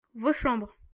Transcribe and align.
vos 0.13 0.33
chambres. 0.37 0.71